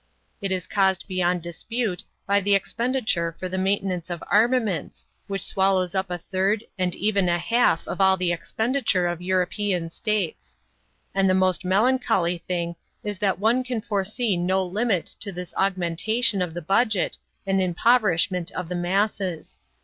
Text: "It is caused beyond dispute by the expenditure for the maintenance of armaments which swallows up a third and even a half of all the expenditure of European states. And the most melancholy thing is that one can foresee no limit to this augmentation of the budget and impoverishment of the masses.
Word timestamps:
"It 0.41 0.51
is 0.51 0.65
caused 0.65 1.07
beyond 1.07 1.43
dispute 1.43 2.03
by 2.25 2.39
the 2.41 2.55
expenditure 2.55 3.35
for 3.39 3.47
the 3.47 3.59
maintenance 3.59 4.09
of 4.09 4.23
armaments 4.31 5.05
which 5.27 5.43
swallows 5.45 5.93
up 5.93 6.09
a 6.09 6.17
third 6.17 6.63
and 6.75 6.95
even 6.95 7.29
a 7.29 7.37
half 7.37 7.87
of 7.87 8.01
all 8.01 8.17
the 8.17 8.31
expenditure 8.33 9.05
of 9.05 9.21
European 9.21 9.91
states. 9.91 10.57
And 11.13 11.29
the 11.29 11.35
most 11.35 11.63
melancholy 11.63 12.39
thing 12.39 12.77
is 13.03 13.19
that 13.19 13.37
one 13.37 13.63
can 13.63 13.79
foresee 13.79 14.37
no 14.37 14.63
limit 14.63 15.05
to 15.19 15.31
this 15.31 15.53
augmentation 15.55 16.41
of 16.41 16.55
the 16.55 16.63
budget 16.63 17.19
and 17.45 17.61
impoverishment 17.61 18.49
of 18.53 18.69
the 18.69 18.75
masses. 18.75 19.59